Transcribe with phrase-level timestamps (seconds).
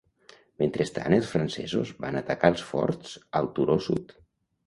[0.61, 3.11] Mentrestant, els francesos van atacar els forts
[3.41, 4.17] al turó sud.